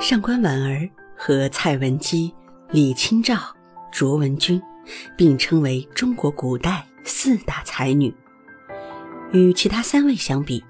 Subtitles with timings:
[0.00, 2.34] 上官婉儿和蔡文姬、
[2.70, 3.36] 李清照、
[3.92, 4.60] 卓文君
[5.14, 8.12] 并称为中国古代四大才女。
[9.30, 10.64] 与其他三位相比，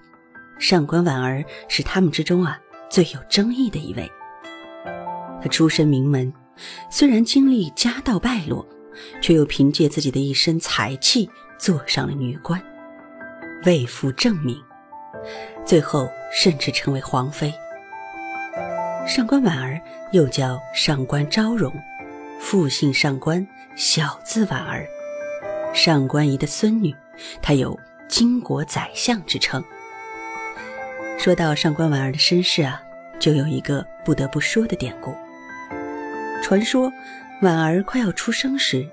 [0.58, 2.58] 上官婉儿是他们之中啊
[2.90, 4.10] 最有争议的一位。
[5.40, 6.32] 她出身名门，
[6.90, 8.66] 虽然经历家道败落，
[9.22, 12.60] 却又凭借自己的一身才气坐上了女官，
[13.64, 14.60] 为父正名，
[15.64, 17.54] 最后甚至成为皇妃。
[19.06, 19.80] 上官婉儿
[20.12, 21.72] 又叫上官昭容，
[22.38, 24.86] 父姓上官，小字婉儿，
[25.74, 26.94] 上官仪的孙女，
[27.42, 29.62] 她有巾帼宰相之称。
[31.18, 32.80] 说到上官婉儿的身世啊，
[33.18, 35.12] 就有一个不得不说的典故。
[36.42, 36.90] 传说，
[37.42, 38.86] 婉儿快要出生时，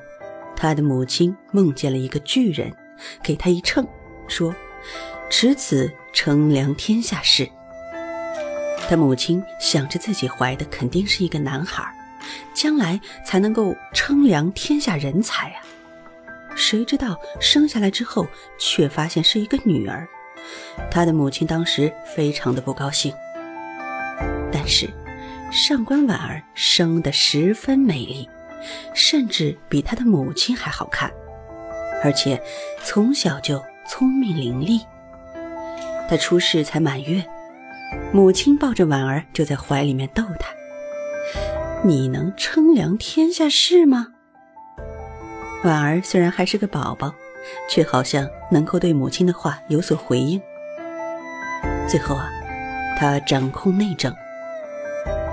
[0.55, 2.73] 她的母亲梦见了一个巨人，
[3.21, 3.87] 给她一秤，
[4.27, 4.53] 说
[5.29, 7.47] ：“持此称量天下事。”
[8.89, 11.83] 他母亲想着自己怀的肯定是一个男孩，
[12.53, 15.61] 将来才能够称量天下人才啊！
[16.55, 18.25] 谁知道生下来之后，
[18.57, 20.07] 却发现是一个女儿。
[20.89, 23.13] 他的母亲当时非常的不高兴，
[24.51, 24.89] 但是
[25.51, 28.29] 上官婉儿生得十分美丽，
[28.93, 31.11] 甚至比她的母亲还好看，
[32.03, 32.41] 而且
[32.83, 34.81] 从小就聪明伶俐。
[36.09, 37.23] 她出世才满月，
[38.11, 40.49] 母亲抱着婉儿就在怀里面逗她
[41.83, 44.07] ：“你能称量天下事吗？”
[45.63, 47.13] 婉儿虽然还是个宝宝。
[47.69, 50.41] 却好像能够对母亲的话有所回应。
[51.87, 52.29] 最后啊，
[52.97, 54.13] 他掌控内政，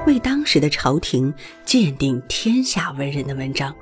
[0.06, 3.74] 为当时的朝廷鉴定天下文人的文章，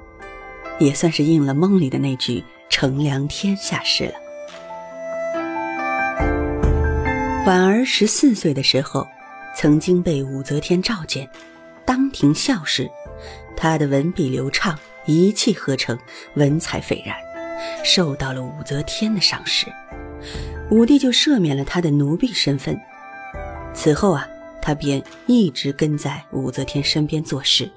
[0.79, 4.15] 也算是应了梦里的那句“称量天下事”了。
[7.45, 9.05] 婉儿十四岁的时候，
[9.57, 11.29] 曾经被武则天召见，
[11.85, 12.89] 当庭校试，
[13.57, 15.99] 她的文笔流畅，一气呵成，
[16.35, 17.17] 文采斐然。
[17.83, 19.67] 受到了武则天的赏识，
[20.71, 22.81] 武帝就赦免了他的奴婢身份。
[23.75, 24.25] 此后啊，
[24.61, 27.69] 他便一直跟在武则天身边做事。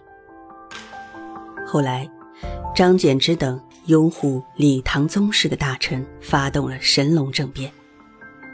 [1.66, 2.08] 后来，
[2.76, 7.72] 张柬之等拥护李唐宗室的大臣发动了神龙政变，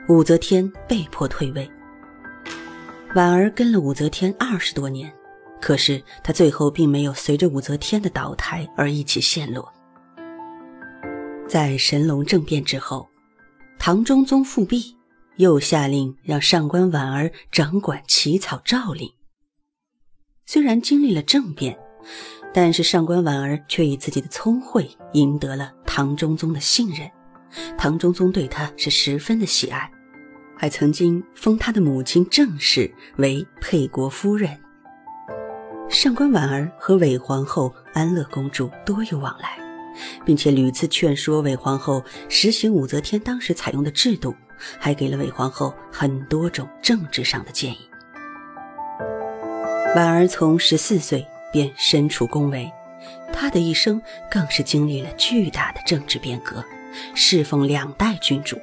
[0.09, 1.69] 武则天被迫退位。
[3.15, 5.11] 婉儿跟了武则天二十多年，
[5.61, 9.71] 可是她最后并没有随着武则天的倒台而一起陷落。
[11.47, 13.07] 在神龙政变之后，
[13.77, 14.95] 唐中宗复辟，
[15.35, 19.09] 又下令让上官婉儿掌管起草诏令。
[20.45, 21.77] 虽然经历了政变，
[22.53, 27.09] 但是上官婉儿却以自己的聪慧赢得了唐中宗的信任，
[27.77, 29.91] 唐中宗对她是十分的喜爱，
[30.57, 34.57] 还曾经封她的母亲郑氏为沛国夫人。
[35.89, 39.59] 上官婉儿和韦皇后、安乐公主多有往来。
[40.25, 44.33] 并且屡次劝说韦皇后实行武则天当时采用的制度，
[44.79, 47.89] 还给了韦皇后很多种政治上的建议。
[49.95, 52.71] 婉儿从十四岁便身处宫闱，
[53.33, 56.63] 她的一生更是经历了巨大的政治变革，
[57.13, 58.59] 侍奉两代君主。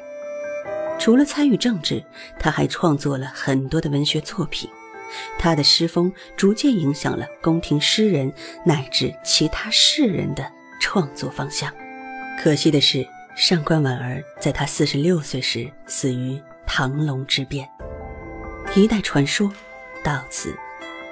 [0.99, 2.03] 除了参与政治，
[2.39, 4.69] 他还创作了很多的文学作品，
[5.39, 8.33] 他的诗风逐渐影响了宫廷诗人
[8.65, 10.53] 乃至其他士人的。
[10.81, 11.75] 创作方向，
[12.41, 17.69] 可惜的是，上官婉儿在他四十六岁时死于唐隆之变，
[18.77, 19.53] 一代传说
[20.05, 20.55] 到此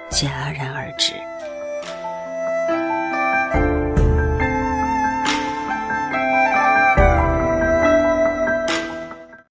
[0.09, 1.11] 戛然而止。